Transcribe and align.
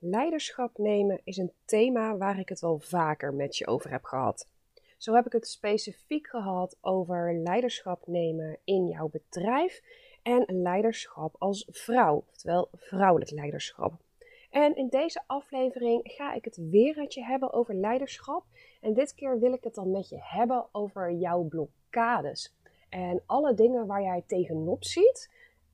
Leiderschap 0.00 0.78
nemen 0.78 1.20
is 1.24 1.36
een 1.36 1.52
thema 1.64 2.16
waar 2.16 2.38
ik 2.38 2.48
het 2.48 2.60
wel 2.60 2.78
vaker 2.78 3.34
met 3.34 3.56
je 3.56 3.66
over 3.66 3.90
heb 3.90 4.04
gehad. 4.04 4.48
Zo 4.96 5.14
heb 5.14 5.26
ik 5.26 5.32
het 5.32 5.48
specifiek 5.48 6.26
gehad 6.26 6.76
over 6.80 7.34
leiderschap 7.34 8.06
nemen 8.06 8.58
in 8.64 8.86
jouw 8.86 9.08
bedrijf 9.08 9.82
en 10.22 10.44
leiderschap 10.46 11.34
als 11.38 11.66
vrouw, 11.70 12.24
oftewel 12.30 12.68
vrouwelijk 12.72 13.30
leiderschap. 13.30 13.92
En 14.50 14.76
in 14.76 14.88
deze 14.88 15.22
aflevering 15.26 16.00
ga 16.04 16.32
ik 16.32 16.44
het 16.44 16.56
weer 16.70 16.96
met 16.96 17.14
je 17.14 17.24
hebben 17.24 17.52
over 17.52 17.74
leiderschap. 17.74 18.44
En 18.80 18.94
dit 18.94 19.14
keer 19.14 19.38
wil 19.38 19.52
ik 19.52 19.64
het 19.64 19.74
dan 19.74 19.90
met 19.90 20.08
je 20.08 20.18
hebben 20.20 20.66
over 20.72 21.12
jouw 21.12 21.42
blokkades. 21.42 22.54
En 22.88 23.22
alle 23.26 23.54
dingen 23.54 23.86
waar 23.86 24.02
jij 24.02 24.24
tegenop 24.26 24.84
ziet, 24.84 25.30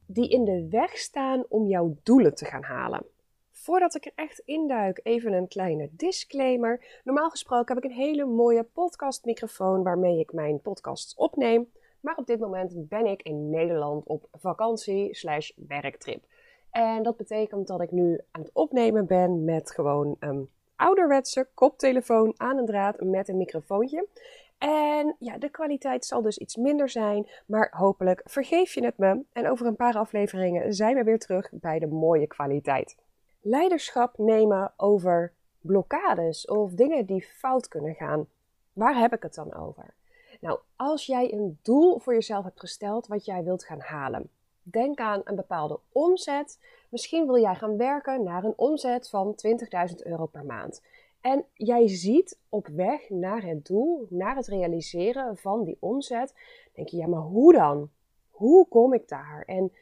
die 0.06 0.28
in 0.28 0.44
de 0.44 0.68
weg 0.68 0.98
staan 0.98 1.44
om 1.48 1.66
jouw 1.66 1.96
doelen 2.02 2.34
te 2.34 2.44
gaan 2.44 2.62
halen. 2.62 3.12
Voordat 3.64 3.94
ik 3.94 4.04
er 4.04 4.12
echt 4.14 4.42
induik, 4.44 5.00
even 5.02 5.32
een 5.32 5.48
kleine 5.48 5.88
disclaimer. 5.90 7.00
Normaal 7.04 7.30
gesproken 7.30 7.74
heb 7.74 7.84
ik 7.84 7.90
een 7.90 7.96
hele 7.96 8.24
mooie 8.24 8.62
podcastmicrofoon 8.62 9.82
waarmee 9.82 10.18
ik 10.18 10.32
mijn 10.32 10.60
podcasts 10.60 11.14
opneem. 11.14 11.70
Maar 12.00 12.16
op 12.16 12.26
dit 12.26 12.40
moment 12.40 12.88
ben 12.88 13.06
ik 13.06 13.22
in 13.22 13.50
Nederland 13.50 14.06
op 14.06 14.28
vakantie 14.32 15.14
slash 15.14 15.50
werktrip. 15.68 16.24
En 16.70 17.02
dat 17.02 17.16
betekent 17.16 17.66
dat 17.66 17.80
ik 17.80 17.90
nu 17.90 18.20
aan 18.30 18.40
het 18.40 18.50
opnemen 18.52 19.06
ben 19.06 19.44
met 19.44 19.70
gewoon 19.70 20.16
een 20.18 20.48
ouderwetse 20.76 21.48
koptelefoon 21.54 22.34
aan 22.36 22.58
een 22.58 22.66
draad 22.66 23.00
met 23.00 23.28
een 23.28 23.36
microfoontje. 23.36 24.06
En 24.58 25.16
ja, 25.18 25.38
de 25.38 25.48
kwaliteit 25.48 26.04
zal 26.04 26.22
dus 26.22 26.38
iets 26.38 26.56
minder 26.56 26.88
zijn, 26.88 27.28
maar 27.46 27.72
hopelijk 27.76 28.20
vergeef 28.24 28.74
je 28.74 28.84
het 28.84 28.98
me. 28.98 29.22
En 29.32 29.50
over 29.50 29.66
een 29.66 29.76
paar 29.76 29.96
afleveringen 29.96 30.74
zijn 30.74 30.94
we 30.94 31.04
weer 31.04 31.18
terug 31.18 31.48
bij 31.52 31.78
de 31.78 31.86
mooie 31.86 32.26
kwaliteit 32.26 32.96
leiderschap 33.44 34.18
nemen 34.18 34.72
over 34.76 35.32
blokkades 35.60 36.46
of 36.46 36.72
dingen 36.72 37.06
die 37.06 37.22
fout 37.22 37.68
kunnen 37.68 37.94
gaan. 37.94 38.26
Waar 38.72 38.98
heb 38.98 39.12
ik 39.14 39.22
het 39.22 39.34
dan 39.34 39.54
over? 39.54 39.94
Nou, 40.40 40.58
als 40.76 41.06
jij 41.06 41.32
een 41.32 41.58
doel 41.62 41.98
voor 41.98 42.14
jezelf 42.14 42.44
hebt 42.44 42.60
gesteld 42.60 43.06
wat 43.06 43.24
jij 43.24 43.44
wilt 43.44 43.64
gaan 43.64 43.80
halen. 43.80 44.30
Denk 44.62 44.98
aan 44.98 45.20
een 45.24 45.36
bepaalde 45.36 45.78
omzet. 45.92 46.58
Misschien 46.88 47.26
wil 47.26 47.38
jij 47.38 47.54
gaan 47.54 47.76
werken 47.76 48.22
naar 48.22 48.44
een 48.44 48.56
omzet 48.56 49.08
van 49.08 49.36
20.000 49.90 49.94
euro 49.96 50.26
per 50.26 50.44
maand. 50.44 50.82
En 51.20 51.44
jij 51.54 51.88
ziet 51.88 52.38
op 52.48 52.66
weg 52.66 53.10
naar 53.10 53.42
het 53.42 53.66
doel, 53.66 54.06
naar 54.10 54.36
het 54.36 54.46
realiseren 54.46 55.36
van 55.36 55.64
die 55.64 55.76
omzet, 55.80 56.34
denk 56.72 56.88
je, 56.88 56.96
ja, 56.96 57.06
maar 57.06 57.20
hoe 57.20 57.52
dan? 57.52 57.90
Hoe 58.30 58.68
kom 58.68 58.94
ik 58.94 59.08
daar? 59.08 59.42
En 59.46 59.72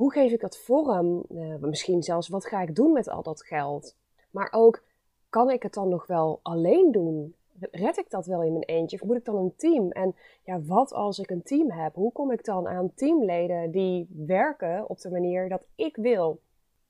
hoe 0.00 0.12
geef 0.12 0.32
ik 0.32 0.40
dat 0.40 0.58
vorm? 0.58 1.24
Uh, 1.30 1.54
misschien 1.60 2.02
zelfs 2.02 2.28
wat 2.28 2.46
ga 2.46 2.62
ik 2.62 2.74
doen 2.74 2.92
met 2.92 3.08
al 3.08 3.22
dat 3.22 3.42
geld? 3.42 3.96
Maar 4.30 4.48
ook, 4.50 4.82
kan 5.28 5.50
ik 5.50 5.62
het 5.62 5.74
dan 5.74 5.88
nog 5.88 6.06
wel 6.06 6.40
alleen 6.42 6.92
doen? 6.92 7.34
Red 7.58 7.96
ik 7.96 8.10
dat 8.10 8.26
wel 8.26 8.42
in 8.42 8.52
mijn 8.52 8.64
eentje? 8.64 9.00
Of 9.00 9.06
moet 9.06 9.16
ik 9.16 9.24
dan 9.24 9.36
een 9.36 9.54
team? 9.56 9.90
En 9.90 10.14
ja, 10.44 10.60
wat 10.60 10.92
als 10.92 11.18
ik 11.18 11.30
een 11.30 11.42
team 11.42 11.70
heb? 11.70 11.94
Hoe 11.94 12.12
kom 12.12 12.32
ik 12.32 12.44
dan 12.44 12.68
aan 12.68 12.94
teamleden 12.94 13.70
die 13.70 14.08
werken 14.26 14.88
op 14.88 15.00
de 15.00 15.10
manier 15.10 15.48
dat 15.48 15.66
ik 15.74 15.96
wil? 15.96 16.40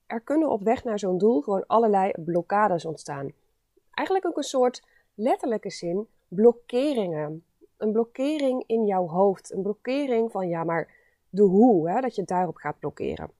Er 0.06 0.20
kunnen 0.20 0.50
op 0.50 0.62
weg 0.62 0.84
naar 0.84 0.98
zo'n 0.98 1.18
doel 1.18 1.40
gewoon 1.40 1.66
allerlei 1.66 2.12
blokkades 2.24 2.84
ontstaan. 2.84 3.32
Eigenlijk 3.90 4.26
ook 4.26 4.36
een 4.36 4.42
soort 4.42 4.86
letterlijke 5.14 5.70
zin 5.70 6.06
blokkeringen. 6.28 7.44
Een 7.76 7.92
blokkering 7.92 8.64
in 8.66 8.84
jouw 8.84 9.06
hoofd. 9.06 9.52
Een 9.52 9.62
blokkering 9.62 10.30
van 10.30 10.48
ja, 10.48 10.64
maar 10.64 10.99
de 11.30 11.42
hoe, 11.42 11.90
hè, 11.90 12.00
dat 12.00 12.14
je 12.14 12.22
daarop 12.22 12.56
gaat 12.56 12.78
blokkeren. 12.78 13.30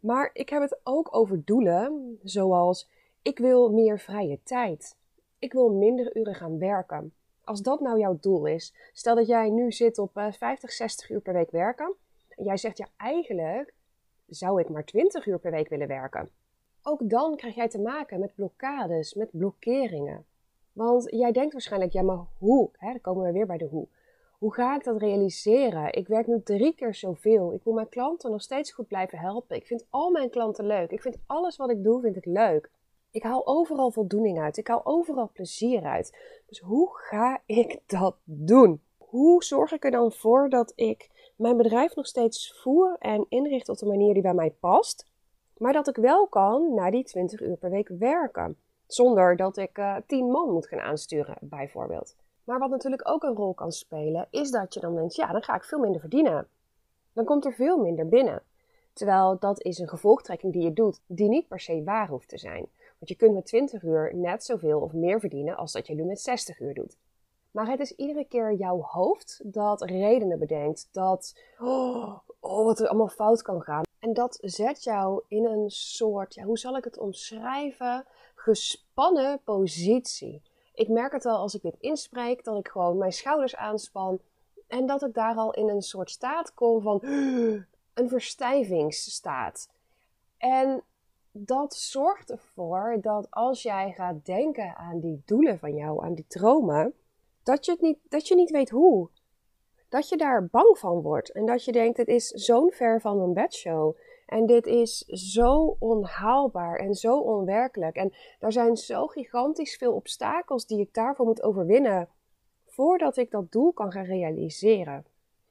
Maar 0.00 0.30
ik 0.32 0.48
heb 0.48 0.62
het 0.62 0.80
ook 0.82 1.16
over 1.16 1.44
doelen, 1.44 2.18
zoals 2.22 2.88
ik 3.22 3.38
wil 3.38 3.70
meer 3.70 3.98
vrije 3.98 4.38
tijd. 4.42 4.96
Ik 5.38 5.52
wil 5.52 5.72
minder 5.72 6.16
uren 6.16 6.34
gaan 6.34 6.58
werken. 6.58 7.12
Als 7.44 7.62
dat 7.62 7.80
nou 7.80 7.98
jouw 7.98 8.18
doel 8.20 8.46
is, 8.46 8.74
stel 8.92 9.14
dat 9.14 9.26
jij 9.26 9.50
nu 9.50 9.72
zit 9.72 9.98
op 9.98 10.10
50, 10.12 10.70
eh, 10.70 10.76
60 10.76 11.10
uur 11.10 11.20
per 11.20 11.32
week 11.32 11.50
werken. 11.50 11.94
En 12.28 12.44
jij 12.44 12.56
zegt 12.56 12.78
ja, 12.78 12.88
eigenlijk 12.96 13.74
zou 14.26 14.60
ik 14.60 14.68
maar 14.68 14.84
20 14.84 15.26
uur 15.26 15.38
per 15.38 15.50
week 15.50 15.68
willen 15.68 15.88
werken. 15.88 16.30
Ook 16.82 17.08
dan 17.08 17.36
krijg 17.36 17.54
jij 17.54 17.68
te 17.68 17.80
maken 17.80 18.20
met 18.20 18.34
blokkades, 18.34 19.14
met 19.14 19.30
blokkeringen. 19.30 20.24
Want 20.72 21.06
jij 21.10 21.32
denkt 21.32 21.52
waarschijnlijk, 21.52 21.92
ja, 21.92 22.02
maar 22.02 22.24
hoe? 22.38 22.70
Hè, 22.72 22.90
dan 22.90 23.00
komen 23.00 23.24
we 23.24 23.32
weer 23.32 23.46
bij 23.46 23.58
de 23.58 23.64
hoe. 23.64 23.88
Hoe 24.40 24.54
ga 24.54 24.76
ik 24.76 24.84
dat 24.84 25.00
realiseren? 25.00 25.92
Ik 25.92 26.08
werk 26.08 26.26
nu 26.26 26.42
drie 26.42 26.74
keer 26.74 26.94
zoveel. 26.94 27.52
Ik 27.52 27.64
wil 27.64 27.72
mijn 27.72 27.88
klanten 27.88 28.30
nog 28.30 28.42
steeds 28.42 28.72
goed 28.72 28.86
blijven 28.86 29.18
helpen. 29.18 29.56
Ik 29.56 29.66
vind 29.66 29.86
al 29.90 30.10
mijn 30.10 30.30
klanten 30.30 30.66
leuk. 30.66 30.90
Ik 30.90 31.02
vind 31.02 31.16
alles 31.26 31.56
wat 31.56 31.70
ik 31.70 31.82
doe, 31.82 32.00
vind 32.00 32.16
ik 32.16 32.24
leuk. 32.24 32.70
Ik 33.10 33.22
haal 33.22 33.46
overal 33.46 33.90
voldoening 33.90 34.40
uit. 34.40 34.56
Ik 34.56 34.66
haal 34.66 34.80
overal 34.84 35.30
plezier 35.32 35.82
uit. 35.82 36.16
Dus 36.46 36.58
hoe 36.58 36.88
ga 36.92 37.40
ik 37.46 37.78
dat 37.86 38.16
doen? 38.24 38.80
Hoe 38.98 39.44
zorg 39.44 39.72
ik 39.72 39.84
er 39.84 39.90
dan 39.90 40.12
voor 40.12 40.48
dat 40.48 40.72
ik 40.76 41.32
mijn 41.36 41.56
bedrijf 41.56 41.94
nog 41.94 42.06
steeds 42.06 42.60
voer 42.62 42.96
en 42.98 43.26
inricht 43.28 43.68
op 43.68 43.78
de 43.78 43.86
manier 43.86 44.12
die 44.12 44.22
bij 44.22 44.34
mij 44.34 44.54
past, 44.60 45.06
maar 45.56 45.72
dat 45.72 45.88
ik 45.88 45.96
wel 45.96 46.26
kan 46.26 46.74
na 46.74 46.90
die 46.90 47.04
20 47.04 47.40
uur 47.40 47.56
per 47.56 47.70
week 47.70 47.88
werken, 47.88 48.56
zonder 48.86 49.36
dat 49.36 49.56
ik 49.56 49.78
uh, 49.78 49.96
eh, 49.96 50.02
10 50.06 50.30
man 50.30 50.50
moet 50.50 50.66
gaan 50.66 50.80
aansturen, 50.80 51.36
bijvoorbeeld. 51.40 52.16
Maar 52.44 52.58
wat 52.58 52.70
natuurlijk 52.70 53.08
ook 53.08 53.22
een 53.22 53.34
rol 53.34 53.54
kan 53.54 53.72
spelen, 53.72 54.26
is 54.30 54.50
dat 54.50 54.74
je 54.74 54.80
dan 54.80 54.94
denkt, 54.94 55.14
ja, 55.14 55.32
dan 55.32 55.42
ga 55.42 55.54
ik 55.54 55.64
veel 55.64 55.78
minder 55.78 56.00
verdienen. 56.00 56.48
Dan 57.12 57.24
komt 57.24 57.44
er 57.44 57.52
veel 57.52 57.78
minder 57.78 58.08
binnen. 58.08 58.42
Terwijl 58.92 59.38
dat 59.38 59.62
is 59.62 59.78
een 59.78 59.88
gevolgtrekking 59.88 60.52
die 60.52 60.62
je 60.62 60.72
doet, 60.72 61.00
die 61.06 61.28
niet 61.28 61.48
per 61.48 61.60
se 61.60 61.82
waar 61.84 62.08
hoeft 62.08 62.28
te 62.28 62.38
zijn. 62.38 62.68
Want 62.98 63.08
je 63.08 63.14
kunt 63.14 63.34
met 63.34 63.46
20 63.46 63.82
uur 63.82 64.14
net 64.14 64.44
zoveel 64.44 64.80
of 64.80 64.92
meer 64.92 65.20
verdienen 65.20 65.56
als 65.56 65.72
dat 65.72 65.86
je 65.86 65.94
nu 65.94 66.04
met 66.04 66.20
60 66.20 66.60
uur 66.60 66.74
doet. 66.74 66.96
Maar 67.50 67.66
het 67.66 67.80
is 67.80 67.92
iedere 67.92 68.24
keer 68.24 68.52
jouw 68.52 68.80
hoofd 68.80 69.40
dat 69.44 69.82
redenen 69.82 70.38
bedenkt, 70.38 70.88
dat 70.92 71.40
oh, 71.58 72.18
oh, 72.40 72.64
wat 72.64 72.80
er 72.80 72.88
allemaal 72.88 73.08
fout 73.08 73.42
kan 73.42 73.62
gaan. 73.62 73.82
En 73.98 74.12
dat 74.12 74.38
zet 74.40 74.84
jou 74.84 75.22
in 75.28 75.44
een 75.44 75.70
soort, 75.70 76.34
ja, 76.34 76.44
hoe 76.44 76.58
zal 76.58 76.76
ik 76.76 76.84
het 76.84 76.98
omschrijven, 76.98 78.06
gespannen 78.34 79.40
positie 79.44 80.42
ik 80.80 80.88
merk 80.88 81.12
het 81.12 81.24
wel 81.24 81.36
als 81.36 81.54
ik 81.54 81.62
dit 81.62 81.76
inspreek, 81.80 82.44
dat 82.44 82.58
ik 82.58 82.68
gewoon 82.68 82.98
mijn 82.98 83.12
schouders 83.12 83.56
aanspan. 83.56 84.20
En 84.66 84.86
dat 84.86 85.02
ik 85.02 85.14
daar 85.14 85.34
al 85.34 85.52
in 85.52 85.68
een 85.68 85.82
soort 85.82 86.10
staat 86.10 86.54
kom 86.54 86.80
van 86.80 87.00
een 87.94 88.08
verstijvingsstaat. 88.08 89.68
En 90.36 90.82
dat 91.32 91.74
zorgt 91.74 92.30
ervoor 92.30 92.98
dat 93.00 93.26
als 93.30 93.62
jij 93.62 93.92
gaat 93.92 94.26
denken 94.26 94.76
aan 94.76 95.00
die 95.00 95.22
doelen 95.24 95.58
van 95.58 95.74
jou, 95.74 96.04
aan 96.04 96.14
die 96.14 96.26
dromen, 96.28 96.94
dat 97.42 97.64
je, 97.64 97.72
het 97.72 97.80
niet, 97.80 97.98
dat 98.08 98.28
je 98.28 98.34
niet 98.34 98.50
weet 98.50 98.70
hoe. 98.70 99.08
Dat 99.88 100.08
je 100.08 100.16
daar 100.16 100.46
bang 100.46 100.78
van 100.78 101.02
wordt 101.02 101.32
en 101.32 101.46
dat 101.46 101.64
je 101.64 101.72
denkt: 101.72 101.96
het 101.96 102.08
is 102.08 102.28
zo'n 102.28 102.70
ver 102.70 103.00
van 103.00 103.20
een 103.20 103.32
bedshow. 103.32 103.96
En 104.30 104.46
dit 104.46 104.66
is 104.66 104.98
zo 105.06 105.76
onhaalbaar 105.78 106.76
en 106.76 106.94
zo 106.94 107.18
onwerkelijk. 107.18 107.96
En 107.96 108.12
er 108.38 108.52
zijn 108.52 108.76
zo 108.76 109.06
gigantisch 109.06 109.76
veel 109.76 109.94
obstakels 109.94 110.66
die 110.66 110.80
ik 110.80 110.94
daarvoor 110.94 111.26
moet 111.26 111.42
overwinnen 111.42 112.08
voordat 112.66 113.16
ik 113.16 113.30
dat 113.30 113.52
doel 113.52 113.72
kan 113.72 113.92
gaan 113.92 114.04
realiseren. 114.04 115.04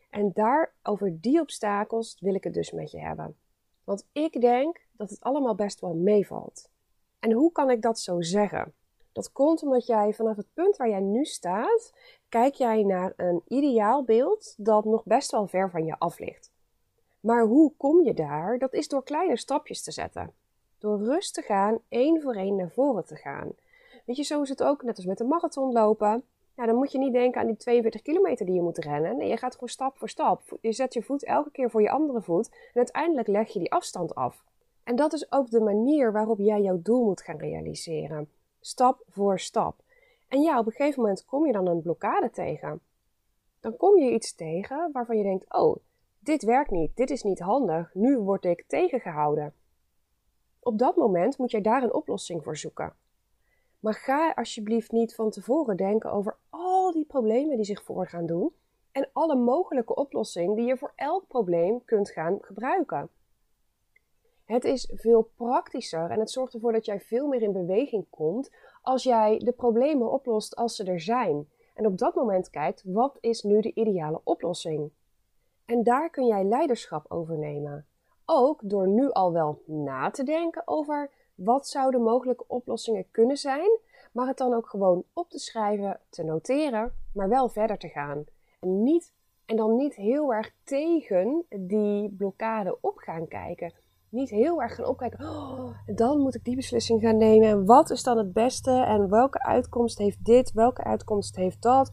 En 0.10 0.32
daar, 0.34 0.74
over 0.84 1.22
die 1.22 1.40
obstakels, 1.40 2.18
wil 2.20 2.34
ik 2.34 2.44
het 2.44 2.54
dus 2.54 2.72
met 2.72 2.92
je 2.92 3.00
hebben. 3.00 3.36
Want 3.84 4.08
ik 4.12 4.42
denk 4.42 4.82
dat 4.92 5.10
het 5.10 5.22
allemaal 5.22 5.56
best 5.56 5.80
wel 5.80 5.94
meevalt. 5.94 6.70
En 7.20 7.32
hoe 7.32 7.52
kan 7.52 7.70
ik 7.70 7.82
dat 7.82 8.00
zo 8.00 8.22
zeggen? 8.22 8.74
Dat 9.12 9.32
komt 9.32 9.64
omdat 9.64 9.86
jij 9.86 10.14
vanaf 10.14 10.36
het 10.36 10.54
punt 10.54 10.78
waar 10.78 10.90
jij 10.90 11.00
nu 11.00 11.26
staat, 11.26 11.94
kijk 12.30 12.54
jij 12.54 12.84
naar 12.84 13.14
een 13.16 13.42
ideaal 13.48 14.04
beeld 14.04 14.54
dat 14.58 14.86
nog 14.86 15.04
best 15.04 15.32
wel 15.32 15.48
ver 15.48 15.70
van 15.70 15.86
je 15.86 15.96
af 15.98 16.20
ligt. 16.20 16.52
Maar 17.19 17.44
hoe 17.44 17.72
kom 17.78 18.03
je 18.03 18.13
daar? 18.13 18.57
Dat 18.57 18.74
is 18.74 18.88
door 18.88 19.03
kleine 19.03 19.38
stapjes 19.38 19.84
te 19.84 19.91
zetten. 19.91 20.34
Door 20.78 20.97
rust 20.97 21.34
te 21.34 21.41
gaan, 21.41 21.80
één 21.90 22.22
voor 22.22 22.35
één 22.35 22.56
naar 22.56 22.72
voren 22.72 23.06
te 23.06 23.16
gaan. 23.16 23.51
Weet 24.06 24.16
je, 24.16 24.24
zo 24.24 24.42
is 24.42 24.50
het 24.50 24.63
ook 24.63 24.83
net 24.83 24.95
als 24.95 25.06
met 25.06 25.19
een 25.19 25.27
marathon 25.27 25.71
lopen. 25.71 26.24
Ja, 26.56 26.66
dan 26.66 26.75
moet 26.75 26.92
je 26.92 26.98
niet 26.98 27.13
denken 27.13 27.42
aan 27.42 27.48
die 27.48 27.57
42 27.57 28.01
kilometer 28.01 28.45
die 28.45 28.56
je 28.56 28.62
moet 28.62 28.77
rennen. 28.77 29.18
Nee, 29.18 29.30
je 29.30 29.38
gaat 29.38 29.54
gewoon 29.54 29.69
stap 29.69 29.98
voor 29.98 30.10
stap. 30.10 30.57
Je 30.62 30.71
zet 30.71 30.94
je 30.94 31.04
voet 31.04 31.24
elke 31.24 31.51
keer 31.51 31.69
voor 31.69 31.81
je 31.81 31.89
andere 31.89 32.21
voet. 32.21 32.50
En 32.50 32.75
uiteindelijk 32.75 33.27
leg 33.27 33.54
je 33.54 33.60
die 33.60 33.72
afstand 33.72 34.15
af. 34.15 34.44
En 34.83 34.95
dat 34.95 35.13
is 35.13 35.31
ook 35.31 35.50
de 35.50 35.60
manier 35.60 36.12
waarop 36.12 36.38
jij 36.38 36.62
jouw 36.62 36.81
doel 36.81 37.06
moet 37.06 37.22
gaan 37.22 37.38
realiseren. 37.38 38.30
Stap 38.60 39.04
voor 39.10 39.39
stap. 39.39 39.75
En 40.27 40.42
ja, 40.42 40.60
op 40.60 40.65
een 40.65 40.72
gegeven 40.72 41.01
moment 41.01 41.25
kom 41.25 41.45
je 41.45 41.51
dan 41.51 41.68
een 41.68 41.81
blokkade 41.81 42.30
tegen. 42.30 42.81
Dan 43.60 43.77
kom 43.77 44.00
je 44.00 44.12
iets 44.12 44.36
tegen 44.36 44.89
waarvan 44.92 45.18
je 45.18 45.24
denkt: 45.24 45.54
oh, 45.54 45.77
dit 46.30 46.44
werkt 46.44 46.72
niet, 46.72 46.96
dit 46.96 47.10
is 47.10 47.24
niet 47.24 47.40
handig, 47.40 47.94
nu 47.94 48.18
word 48.18 48.46
ik 48.46 48.64
tegengehouden. 48.68 49.54
Op 50.60 50.78
dat 50.78 50.96
moment 50.96 51.38
moet 51.38 51.52
jij 51.52 51.62
daar 51.62 51.84
een 51.84 51.94
oplossing 51.94 52.44
voor 52.44 52.58
zoeken. 52.58 52.94
Maar 53.80 53.94
ga 53.94 54.31
alsjeblieft 54.36 54.92
niet 54.92 55.16
van 55.16 55.30
tevoren 55.30 55.78
denken 55.78 56.12
over 56.12 56.38
al 56.50 56.92
die 56.92 57.06
problemen 57.06 57.56
die 57.56 57.66
zich 57.66 57.84
voor 57.84 58.08
gaan 58.08 58.26
doen 58.26 58.54
en 58.92 59.10
alle 59.14 59.36
mogelijke 59.36 59.96
oplossingen 59.96 60.56
die 60.56 60.66
je 60.66 60.78
voor 60.78 60.92
elk 60.96 61.28
probleem 61.28 61.86
kunt 61.86 62.10
gaan 62.10 62.38
gebruiken. 62.42 63.10
Het 64.46 64.64
is 64.64 64.92
veel 64.96 65.32
praktischer 65.36 66.10
en 66.12 66.20
het 66.20 66.32
zorgt 66.32 66.54
ervoor 66.54 66.72
dat 66.72 66.86
jij 66.86 67.00
veel 67.00 67.28
meer 67.28 67.42
in 67.42 67.52
beweging 67.52 68.06
komt 68.10 68.52
als 68.82 69.04
jij 69.04 69.38
de 69.38 69.52
problemen 69.52 70.12
oplost 70.12 70.56
als 70.56 70.75
ze 70.75 70.84
er 70.84 71.02
zijn. 71.02 71.50
En 71.74 71.86
op 71.86 71.98
dat 71.98 72.16
moment 72.16 72.50
kijkt, 72.50 72.84
wat 72.86 73.18
is 73.20 73.44
nu 73.44 73.62
de 73.62 73.74
ideale 73.74 74.22
oplossing? 74.24 74.92
En 75.69 75.83
daar 75.83 76.10
kun 76.10 76.25
jij 76.25 76.44
leiderschap 76.44 77.06
over 77.12 77.38
nemen. 77.38 77.86
Ook 78.25 78.60
door 78.63 78.88
nu 78.88 79.12
al 79.12 79.31
wel 79.31 79.62
na 79.66 80.10
te 80.10 80.24
denken 80.24 80.62
over 80.66 81.12
wat 81.36 81.68
zouden 81.68 82.01
mogelijke 82.01 82.44
oplossingen 82.48 83.06
kunnen 83.12 83.38
zijn, 83.38 83.80
maar 84.12 84.27
het 84.27 84.38
dan 84.38 84.54
ook 84.54 84.69
gewoon 84.69 85.04
op 85.13 85.30
te 85.30 85.39
schrijven, 85.39 86.00
te 86.10 86.24
noteren, 86.24 86.94
maar 87.13 87.30
wel 87.30 87.50
verder 87.50 87.77
te 87.77 87.88
gaan. 87.88 88.24
En, 88.60 88.83
niet, 88.83 89.13
en 89.45 89.56
dan 89.56 89.75
niet 89.75 89.95
heel 89.95 90.33
erg 90.33 90.51
tegen 90.63 91.45
die 91.50 92.10
blokkade 92.10 92.77
op 92.81 92.98
gaan 92.98 93.27
kijken. 93.27 93.74
Niet 94.10 94.30
heel 94.30 94.62
erg 94.62 94.75
gaan 94.75 94.86
opkijken, 94.86 95.25
oh, 95.25 95.77
dan 95.95 96.19
moet 96.19 96.36
ik 96.36 96.44
die 96.44 96.56
beslissing 96.56 97.01
gaan 97.01 97.18
nemen. 97.18 97.48
En 97.48 97.65
wat 97.65 97.89
is 97.89 98.04
dan 98.04 98.18
het 98.18 98.33
beste? 98.33 98.72
En 98.72 99.10
welke 99.10 99.44
uitkomst 99.44 99.98
heeft 99.98 100.25
dit? 100.25 100.51
Welke 100.51 100.83
uitkomst 100.83 101.36
heeft 101.36 101.62
dat? 101.62 101.92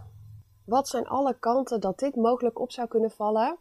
Wat 0.65 0.89
zijn 0.89 1.07
alle 1.07 1.39
kanten 1.39 1.81
dat 1.81 1.99
dit 1.99 2.17
mogelijk 2.17 2.61
op 2.61 2.73
zou 2.73 2.89
kunnen 2.89 3.11
vallen? 3.11 3.59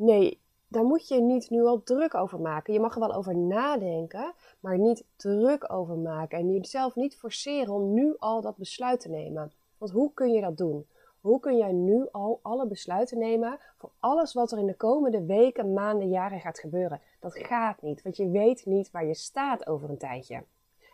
Nee, 0.00 0.40
daar 0.68 0.84
moet 0.84 1.08
je 1.08 1.20
niet 1.20 1.50
nu 1.50 1.64
al 1.64 1.82
druk 1.82 2.14
over 2.14 2.40
maken. 2.40 2.72
Je 2.72 2.80
mag 2.80 2.94
er 2.94 3.00
wel 3.00 3.14
over 3.14 3.36
nadenken, 3.36 4.32
maar 4.60 4.78
niet 4.78 5.04
druk 5.16 5.72
over 5.72 5.96
maken. 5.96 6.38
En 6.38 6.52
jezelf 6.52 6.94
niet 6.94 7.16
forceren 7.16 7.74
om 7.74 7.92
nu 7.92 8.14
al 8.18 8.40
dat 8.40 8.56
besluit 8.56 9.00
te 9.00 9.08
nemen. 9.08 9.52
Want 9.78 9.90
hoe 9.92 10.12
kun 10.14 10.32
je 10.32 10.40
dat 10.40 10.56
doen? 10.56 10.86
Hoe 11.20 11.40
kun 11.40 11.56
jij 11.56 11.72
nu 11.72 12.08
al 12.10 12.38
alle 12.42 12.66
besluiten 12.66 13.18
nemen 13.18 13.58
voor 13.78 13.90
alles 13.98 14.32
wat 14.32 14.52
er 14.52 14.58
in 14.58 14.66
de 14.66 14.76
komende 14.76 15.24
weken, 15.24 15.72
maanden, 15.72 16.08
jaren 16.08 16.40
gaat 16.40 16.58
gebeuren? 16.58 17.00
Dat 17.18 17.38
gaat 17.38 17.82
niet, 17.82 18.02
want 18.02 18.16
je 18.16 18.30
weet 18.30 18.66
niet 18.66 18.90
waar 18.90 19.06
je 19.06 19.14
staat 19.14 19.66
over 19.66 19.90
een 19.90 19.98
tijdje. 19.98 20.44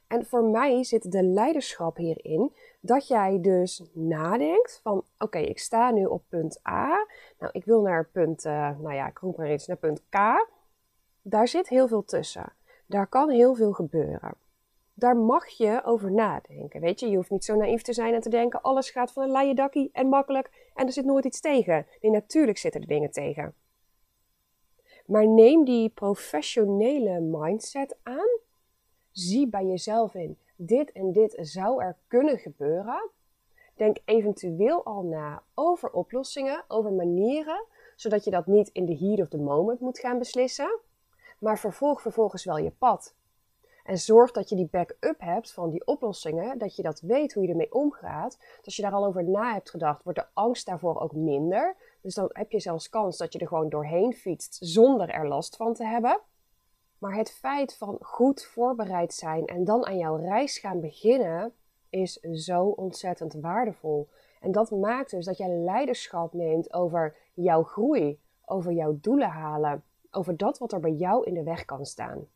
En 0.07 0.27
voor 0.27 0.45
mij 0.45 0.85
zit 0.85 1.13
de 1.13 1.23
leiderschap 1.23 1.97
hierin 1.97 2.53
dat 2.81 3.09
jij 3.09 3.41
dus 3.41 3.83
nadenkt 3.93 4.81
van 4.83 5.05
oké, 5.19 5.39
ik 5.39 5.59
sta 5.59 5.91
nu 5.91 6.05
op 6.05 6.23
punt 6.29 6.61
A. 6.69 7.07
Nou, 7.39 7.53
ik 7.53 7.65
wil 7.65 7.81
naar 7.81 8.09
punt, 8.13 8.45
uh, 8.45 8.53
nou 8.79 8.95
ja, 8.95 9.07
ik 9.07 9.21
maar 9.37 9.59
naar 9.67 9.77
punt 9.77 10.03
K. 10.09 10.17
Daar 11.23 11.49
zit 11.49 11.69
heel 11.69 11.89
veel 11.89 12.05
tussen. 12.05 12.53
Daar 12.87 13.07
kan 13.07 13.31
heel 13.31 13.55
veel 13.55 13.73
gebeuren. 13.73 14.35
Daar 14.95 15.17
mag 15.17 15.47
je 15.47 15.81
over 15.85 16.13
nadenken. 16.13 16.81
Weet 16.81 17.01
je, 17.01 17.09
je 17.09 17.17
hoeft 17.17 17.31
niet 17.31 17.45
zo 17.45 17.57
naïef 17.57 17.83
te 17.83 17.93
zijn 17.93 18.15
en 18.15 18.21
te 18.21 18.29
denken: 18.29 18.63
alles 18.63 18.91
gaat 18.91 19.13
van 19.13 19.23
een 19.23 19.31
leien 19.31 19.57
dakkie 19.57 19.91
en 19.93 20.09
makkelijk 20.09 20.71
en 20.75 20.87
er 20.87 20.93
zit 20.93 21.05
nooit 21.05 21.25
iets 21.25 21.41
tegen. 21.41 21.87
Nee, 22.01 22.13
natuurlijk 22.13 22.59
zitten 22.59 22.81
er 22.81 22.87
dingen 22.87 23.11
tegen. 23.11 23.55
Maar 25.07 25.29
neem 25.29 25.65
die 25.65 25.89
professionele 25.89 27.21
mindset 27.21 27.97
aan. 28.03 28.45
Zie 29.17 29.49
bij 29.49 29.67
jezelf 29.67 30.15
in: 30.15 30.39
dit 30.57 30.93
en 30.93 31.13
dit 31.13 31.37
zou 31.41 31.83
er 31.83 31.97
kunnen 32.07 32.39
gebeuren. 32.39 33.11
Denk 33.75 33.97
eventueel 34.05 34.85
al 34.85 35.03
na 35.03 35.43
over 35.55 35.91
oplossingen, 35.91 36.65
over 36.69 36.93
manieren, 36.93 37.65
zodat 37.95 38.25
je 38.25 38.31
dat 38.31 38.47
niet 38.47 38.69
in 38.69 38.85
de 38.85 38.97
heat 38.97 39.21
of 39.21 39.29
the 39.29 39.39
moment 39.39 39.81
moet 39.81 39.99
gaan 39.99 40.19
beslissen, 40.19 40.79
maar 41.39 41.59
vervolg 41.59 42.01
vervolgens 42.01 42.45
wel 42.45 42.59
je 42.59 42.71
pad. 42.71 43.15
En 43.85 43.99
zorg 43.99 44.33
dat 44.33 44.49
je 44.49 44.57
die 44.57 44.69
back-up 44.71 45.21
hebt 45.21 45.53
van 45.53 45.71
die 45.71 45.87
oplossingen, 45.87 46.59
dat 46.59 46.77
je 46.77 46.83
dat 46.83 47.01
weet 47.01 47.35
hoe 47.35 47.43
je 47.43 47.49
ermee 47.49 47.73
omgaat. 47.73 48.37
Dus 48.39 48.65
als 48.65 48.77
je 48.77 48.83
daar 48.83 48.93
al 48.93 49.07
over 49.07 49.25
na 49.25 49.53
hebt 49.53 49.71
gedacht, 49.71 50.03
wordt 50.03 50.19
de 50.19 50.27
angst 50.33 50.67
daarvoor 50.67 51.01
ook 51.01 51.13
minder. 51.13 51.77
Dus 52.01 52.15
dan 52.15 52.31
heb 52.33 52.51
je 52.51 52.61
zelfs 52.61 52.89
kans 52.89 53.17
dat 53.17 53.33
je 53.33 53.39
er 53.39 53.47
gewoon 53.47 53.69
doorheen 53.69 54.13
fietst 54.15 54.57
zonder 54.61 55.09
er 55.09 55.29
last 55.29 55.57
van 55.57 55.75
te 55.75 55.85
hebben. 55.85 56.21
Maar 56.99 57.15
het 57.15 57.33
feit 57.33 57.77
van 57.77 57.99
goed 58.01 58.45
voorbereid 58.45 59.15
zijn 59.15 59.47
en 59.47 59.65
dan 59.65 59.87
aan 59.87 59.99
jouw 59.99 60.17
reis 60.17 60.59
gaan 60.59 60.81
beginnen, 60.81 61.55
is 61.91 62.13
zo 62.21 62.65
ontzettend 62.65 63.35
waardevol. 63.35 64.09
En 64.41 64.53
dat 64.53 64.71
maakt 64.71 65.11
dus 65.11 65.25
dat 65.25 65.37
jij 65.37 65.49
leiderschap 65.49 66.33
neemt 66.33 66.73
over 66.73 67.17
jouw 67.35 67.63
groei, 67.63 68.21
over 68.45 68.73
jouw 68.73 68.99
doelen 69.01 69.29
halen, 69.29 69.85
over 70.11 70.37
dat 70.37 70.59
wat 70.59 70.73
er 70.73 70.81
bij 70.81 70.93
jou 70.93 71.25
in 71.25 71.35
de 71.35 71.43
weg 71.43 71.65
kan 71.65 71.87
staan. 71.87 72.29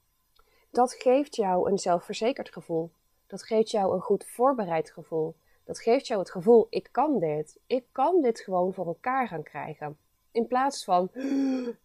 Dat 0.71 0.93
geeft 0.93 1.37
jou 1.37 1.71
een 1.71 1.79
zelfverzekerd 1.79 2.53
gevoel. 2.53 2.91
Dat 3.27 3.43
geeft 3.43 3.71
jou 3.71 3.95
een 3.95 4.01
goed 4.01 4.25
voorbereid 4.25 4.91
gevoel. 4.91 5.37
Dat 5.65 5.81
geeft 5.81 6.07
jou 6.07 6.21
het 6.21 6.31
gevoel: 6.31 6.67
ik 6.71 6.89
kan 6.91 7.19
dit. 7.19 7.61
Ik 7.67 7.85
kan 7.93 8.21
dit 8.21 8.41
gewoon 8.41 8.75
voor 8.75 8.87
elkaar 8.87 9.29
gaan 9.29 9.43
krijgen. 9.43 9.99
In 10.32 10.47
plaats 10.47 10.85
van 10.85 11.11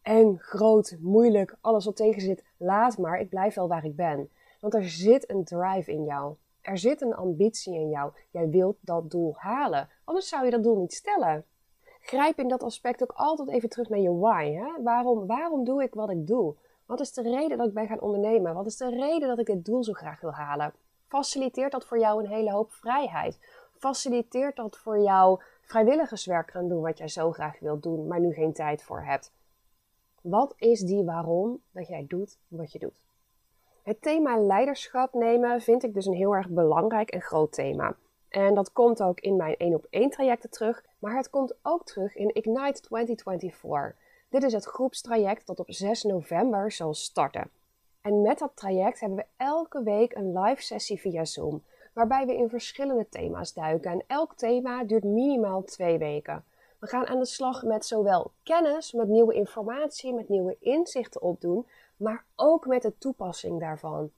eng, 0.01 0.37
groot, 0.37 0.95
moeilijk, 0.99 1.55
alles 1.61 1.85
wat 1.85 1.95
tegen 1.95 2.21
zit, 2.21 2.43
laat 2.57 2.97
maar, 2.97 3.19
ik 3.19 3.29
blijf 3.29 3.55
wel 3.55 3.67
waar 3.67 3.85
ik 3.85 3.95
ben. 3.95 4.29
Want 4.59 4.73
er 4.73 4.89
zit 4.89 5.29
een 5.29 5.43
drive 5.43 5.91
in 5.91 6.03
jou. 6.03 6.35
Er 6.61 6.77
zit 6.77 7.01
een 7.01 7.15
ambitie 7.15 7.73
in 7.73 7.89
jou. 7.89 8.11
Jij 8.29 8.49
wilt 8.49 8.77
dat 8.81 9.11
doel 9.11 9.33
halen. 9.37 9.89
Anders 10.03 10.27
zou 10.27 10.45
je 10.45 10.51
dat 10.51 10.63
doel 10.63 10.77
niet 10.77 10.93
stellen. 10.93 11.45
Grijp 12.01 12.39
in 12.39 12.47
dat 12.47 12.63
aspect 12.63 13.03
ook 13.03 13.13
altijd 13.15 13.49
even 13.49 13.69
terug 13.69 13.89
naar 13.89 13.99
je 13.99 14.17
why. 14.17 14.53
Hè? 14.53 14.83
Waarom, 14.83 15.27
waarom 15.27 15.63
doe 15.63 15.83
ik 15.83 15.93
wat 15.93 16.09
ik 16.09 16.27
doe? 16.27 16.55
Wat 16.85 16.99
is 16.99 17.13
de 17.13 17.21
reden 17.21 17.57
dat 17.57 17.67
ik 17.67 17.73
ben 17.73 17.87
gaan 17.87 18.01
ondernemen? 18.01 18.53
Wat 18.53 18.65
is 18.65 18.77
de 18.77 18.89
reden 18.89 19.27
dat 19.27 19.39
ik 19.39 19.45
dit 19.45 19.65
doel 19.65 19.83
zo 19.83 19.93
graag 19.93 20.21
wil 20.21 20.31
halen? 20.31 20.73
Faciliteert 21.07 21.71
dat 21.71 21.85
voor 21.85 21.99
jou 21.99 22.23
een 22.23 22.29
hele 22.29 22.51
hoop 22.51 22.71
vrijheid? 22.71 23.39
Faciliteert 23.77 24.55
dat 24.55 24.77
voor 24.77 24.99
jou 24.99 25.41
vrijwilligerswerk 25.65 26.51
gaan 26.51 26.67
doen 26.67 26.81
wat 26.81 26.97
jij 26.97 27.07
zo 27.07 27.31
graag 27.31 27.59
wilt 27.59 27.83
doen, 27.83 28.07
maar 28.07 28.19
nu 28.19 28.33
geen 28.33 28.53
tijd 28.53 28.83
voor 28.83 29.03
hebt? 29.03 29.31
Wat 30.21 30.53
is 30.57 30.79
die 30.79 31.03
waarom 31.03 31.61
dat 31.71 31.87
jij 31.87 32.05
doet 32.07 32.37
wat 32.47 32.71
je 32.71 32.79
doet? 32.79 33.03
Het 33.83 34.01
thema 34.01 34.37
leiderschap 34.37 35.13
nemen 35.13 35.61
vind 35.61 35.83
ik 35.83 35.93
dus 35.93 36.05
een 36.05 36.13
heel 36.13 36.35
erg 36.35 36.49
belangrijk 36.49 37.09
en 37.09 37.21
groot 37.21 37.51
thema. 37.51 37.95
En 38.29 38.53
dat 38.53 38.71
komt 38.71 39.03
ook 39.03 39.19
in 39.19 39.35
mijn 39.35 39.55
1 39.57 39.73
op 39.73 39.87
1 39.89 40.09
trajecten 40.09 40.49
terug, 40.49 40.83
maar 40.99 41.15
het 41.17 41.29
komt 41.29 41.55
ook 41.61 41.85
terug 41.85 42.15
in 42.15 42.33
Ignite 42.33 42.81
2024. 42.81 43.95
Dit 44.29 44.43
is 44.43 44.53
het 44.53 44.65
groepstraject 44.65 45.47
dat 45.47 45.59
op 45.59 45.71
6 45.71 46.03
november 46.03 46.71
zal 46.71 46.93
starten. 46.93 47.49
En 48.01 48.21
met 48.21 48.39
dat 48.39 48.51
traject 48.55 48.99
hebben 48.99 49.17
we 49.17 49.25
elke 49.37 49.83
week 49.83 50.15
een 50.15 50.39
live 50.39 50.61
sessie 50.61 50.99
via 50.99 51.25
Zoom, 51.25 51.63
waarbij 51.95 52.25
we 52.25 52.35
in 52.35 52.49
verschillende 52.49 53.09
thema's 53.09 53.53
duiken. 53.53 53.91
En 53.91 54.03
elk 54.07 54.35
thema 54.35 54.83
duurt 54.83 55.03
minimaal 55.03 55.63
twee 55.63 55.97
weken. 55.97 56.43
We 56.79 56.87
gaan 56.87 57.05
aan 57.07 57.19
de 57.19 57.25
slag 57.25 57.63
met 57.63 57.85
zowel 57.85 58.31
kennis, 58.43 58.91
met 58.91 59.07
nieuwe 59.07 59.33
informatie, 59.33 60.13
met 60.13 60.29
nieuwe 60.29 60.57
inzichten 60.59 61.21
opdoen, 61.21 61.67
maar 61.97 62.25
ook 62.35 62.65
met 62.65 62.81
de 62.81 62.97
toepassing 62.97 63.59
daarvan. 63.59 64.11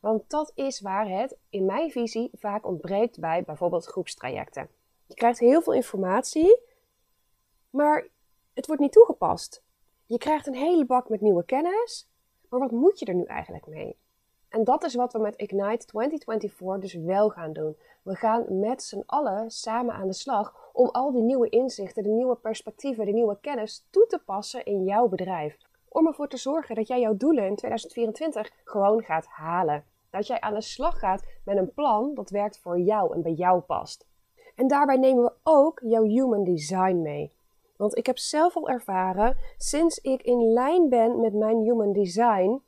Want 0.00 0.30
dat 0.30 0.52
is 0.54 0.80
waar 0.80 1.08
het, 1.08 1.36
in 1.48 1.64
mijn 1.64 1.90
visie, 1.90 2.30
vaak 2.32 2.66
ontbreekt 2.66 3.20
bij 3.20 3.44
bijvoorbeeld 3.44 3.86
groepstrajecten. 3.86 4.68
Je 5.06 5.14
krijgt 5.14 5.38
heel 5.38 5.62
veel 5.62 5.72
informatie, 5.72 6.60
maar 7.70 8.06
het 8.54 8.66
wordt 8.66 8.82
niet 8.82 8.92
toegepast. 8.92 9.62
Je 10.06 10.18
krijgt 10.18 10.46
een 10.46 10.54
hele 10.54 10.84
bak 10.84 11.08
met 11.08 11.20
nieuwe 11.20 11.44
kennis, 11.44 12.08
maar 12.48 12.60
wat 12.60 12.70
moet 12.70 12.98
je 12.98 13.06
er 13.06 13.14
nu 13.14 13.24
eigenlijk 13.24 13.66
mee? 13.66 13.96
En 14.54 14.64
dat 14.64 14.84
is 14.84 14.94
wat 14.94 15.12
we 15.12 15.18
met 15.18 15.36
Ignite 15.36 15.86
2024 15.86 16.80
dus 16.80 16.94
wel 16.94 17.28
gaan 17.28 17.52
doen. 17.52 17.76
We 18.02 18.14
gaan 18.14 18.58
met 18.58 18.82
z'n 18.82 19.02
allen 19.06 19.50
samen 19.50 19.94
aan 19.94 20.06
de 20.06 20.12
slag 20.12 20.70
om 20.72 20.88
al 20.88 21.12
die 21.12 21.22
nieuwe 21.22 21.48
inzichten, 21.48 22.02
de 22.02 22.08
nieuwe 22.08 22.36
perspectieven, 22.36 23.06
de 23.06 23.12
nieuwe 23.12 23.38
kennis 23.40 23.86
toe 23.90 24.06
te 24.06 24.18
passen 24.24 24.64
in 24.64 24.84
jouw 24.84 25.08
bedrijf. 25.08 25.56
Om 25.88 26.06
ervoor 26.06 26.28
te 26.28 26.36
zorgen 26.36 26.74
dat 26.74 26.86
jij 26.88 27.00
jouw 27.00 27.16
doelen 27.16 27.46
in 27.46 27.56
2024 27.56 28.50
gewoon 28.64 29.02
gaat 29.02 29.26
halen. 29.26 29.84
Dat 30.10 30.26
jij 30.26 30.40
aan 30.40 30.54
de 30.54 30.60
slag 30.60 30.98
gaat 30.98 31.24
met 31.44 31.56
een 31.56 31.72
plan 31.72 32.14
dat 32.14 32.30
werkt 32.30 32.58
voor 32.58 32.80
jou 32.80 33.14
en 33.14 33.22
bij 33.22 33.32
jou 33.32 33.60
past. 33.60 34.06
En 34.54 34.68
daarbij 34.68 34.96
nemen 34.96 35.24
we 35.24 35.32
ook 35.42 35.80
jouw 35.84 36.04
human 36.04 36.44
design 36.44 37.02
mee. 37.02 37.32
Want 37.76 37.96
ik 37.96 38.06
heb 38.06 38.18
zelf 38.18 38.56
al 38.56 38.68
ervaren, 38.68 39.36
sinds 39.56 39.98
ik 39.98 40.22
in 40.22 40.52
lijn 40.52 40.88
ben 40.88 41.20
met 41.20 41.34
mijn 41.34 41.60
human 41.60 41.92
design, 41.92 42.62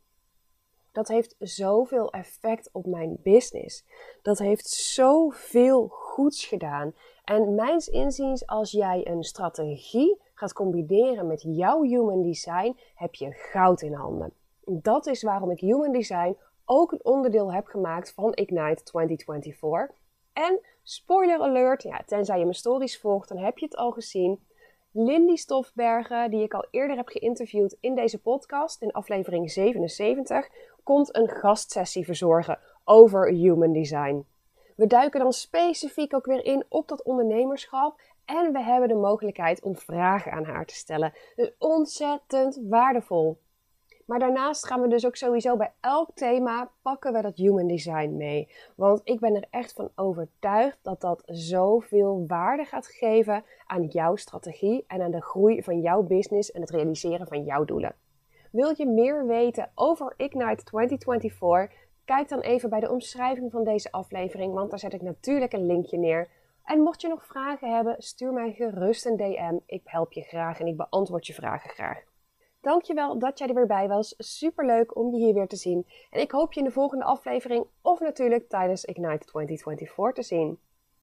dat 0.96 1.08
heeft 1.08 1.34
zoveel 1.38 2.12
effect 2.12 2.68
op 2.72 2.86
mijn 2.86 3.16
business. 3.22 3.84
Dat 4.22 4.38
heeft 4.38 4.68
zoveel 4.68 5.88
goeds 5.88 6.46
gedaan. 6.46 6.94
En 7.24 7.54
mijns 7.54 7.88
inziens, 7.88 8.46
als 8.46 8.70
jij 8.70 9.06
een 9.06 9.24
strategie 9.24 10.20
gaat 10.34 10.52
combineren 10.52 11.26
met 11.26 11.42
jouw 11.42 11.82
human 11.82 12.22
design, 12.22 12.76
heb 12.94 13.14
je 13.14 13.32
goud 13.32 13.82
in 13.82 13.92
handen. 13.92 14.32
Dat 14.64 15.06
is 15.06 15.22
waarom 15.22 15.50
ik 15.50 15.60
human 15.60 15.92
design 15.92 16.36
ook 16.64 16.92
een 16.92 17.04
onderdeel 17.04 17.52
heb 17.52 17.66
gemaakt 17.66 18.12
van 18.12 18.32
Ignite 18.34 18.82
2024. 18.82 19.96
En 20.32 20.60
spoiler 20.82 21.40
alert, 21.40 21.82
ja, 21.82 22.02
tenzij 22.06 22.38
je 22.38 22.44
mijn 22.44 22.54
stories 22.54 23.00
volgt, 23.00 23.28
dan 23.28 23.38
heb 23.38 23.58
je 23.58 23.64
het 23.64 23.76
al 23.76 23.90
gezien. 23.90 24.40
Lindy 24.98 25.36
Stofbergen, 25.36 26.30
die 26.30 26.42
ik 26.42 26.54
al 26.54 26.66
eerder 26.70 26.96
heb 26.96 27.08
geïnterviewd 27.08 27.76
in 27.80 27.94
deze 27.94 28.20
podcast, 28.20 28.82
in 28.82 28.92
aflevering 28.92 29.50
77, 29.50 30.48
komt 30.86 31.16
een 31.16 31.28
gastsessie 31.28 32.04
verzorgen 32.04 32.58
over 32.84 33.28
human 33.28 33.72
design. 33.72 34.26
We 34.76 34.86
duiken 34.86 35.20
dan 35.20 35.32
specifiek 35.32 36.14
ook 36.14 36.26
weer 36.26 36.44
in 36.44 36.64
op 36.68 36.88
dat 36.88 37.02
ondernemerschap 37.02 38.00
en 38.24 38.52
we 38.52 38.62
hebben 38.62 38.88
de 38.88 38.94
mogelijkheid 38.94 39.62
om 39.62 39.76
vragen 39.76 40.32
aan 40.32 40.44
haar 40.44 40.66
te 40.66 40.74
stellen. 40.74 41.12
Dus 41.36 41.52
ontzettend 41.58 42.60
waardevol. 42.68 43.38
Maar 44.04 44.18
daarnaast 44.18 44.66
gaan 44.66 44.80
we 44.80 44.88
dus 44.88 45.06
ook 45.06 45.16
sowieso 45.16 45.56
bij 45.56 45.72
elk 45.80 46.10
thema 46.14 46.70
pakken 46.82 47.12
we 47.12 47.22
dat 47.22 47.36
human 47.36 47.66
design 47.66 48.16
mee. 48.16 48.48
Want 48.76 49.00
ik 49.04 49.20
ben 49.20 49.34
er 49.34 49.46
echt 49.50 49.72
van 49.72 49.90
overtuigd 49.94 50.78
dat 50.82 51.00
dat 51.00 51.22
zoveel 51.26 52.24
waarde 52.26 52.64
gaat 52.64 52.86
geven 52.86 53.44
aan 53.66 53.86
jouw 53.86 54.16
strategie 54.16 54.84
en 54.86 55.02
aan 55.02 55.10
de 55.10 55.22
groei 55.22 55.62
van 55.62 55.80
jouw 55.80 56.02
business 56.02 56.52
en 56.52 56.60
het 56.60 56.70
realiseren 56.70 57.26
van 57.26 57.44
jouw 57.44 57.64
doelen. 57.64 57.94
Wil 58.52 58.72
je 58.76 58.86
meer 58.86 59.26
weten 59.26 59.70
over 59.74 60.14
Ignite 60.16 60.62
2024? 60.64 61.84
Kijk 62.04 62.28
dan 62.28 62.40
even 62.40 62.70
bij 62.70 62.80
de 62.80 62.90
omschrijving 62.90 63.50
van 63.50 63.64
deze 63.64 63.92
aflevering, 63.92 64.54
want 64.54 64.70
daar 64.70 64.78
zet 64.78 64.92
ik 64.92 65.02
natuurlijk 65.02 65.52
een 65.52 65.66
linkje 65.66 65.98
neer. 65.98 66.28
En 66.64 66.80
mocht 66.80 67.00
je 67.00 67.08
nog 67.08 67.26
vragen 67.26 67.74
hebben, 67.74 67.94
stuur 67.98 68.32
mij 68.32 68.52
gerust 68.52 69.06
een 69.06 69.16
DM. 69.16 69.58
Ik 69.66 69.82
help 69.84 70.12
je 70.12 70.22
graag 70.22 70.60
en 70.60 70.66
ik 70.66 70.76
beantwoord 70.76 71.26
je 71.26 71.34
vragen 71.34 71.70
graag. 71.70 72.04
Dankjewel 72.60 73.18
dat 73.18 73.38
jij 73.38 73.48
er 73.48 73.54
weer 73.54 73.66
bij 73.66 73.88
was. 73.88 74.14
Super 74.18 74.66
leuk 74.66 74.96
om 74.96 75.14
je 75.14 75.24
hier 75.24 75.34
weer 75.34 75.48
te 75.48 75.56
zien. 75.56 75.86
En 76.10 76.20
ik 76.20 76.30
hoop 76.30 76.52
je 76.52 76.60
in 76.60 76.66
de 76.66 76.72
volgende 76.72 77.04
aflevering 77.04 77.66
of 77.82 78.00
natuurlijk 78.00 78.48
tijdens 78.48 78.84
Ignite 78.84 79.26
2024 79.26 80.12
te 80.12 80.22
zien. 80.22 80.58